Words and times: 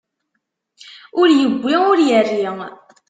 Ur 1.19 1.27
iwwi, 1.45 1.73
ur 1.91 1.97
irri. 2.17 2.43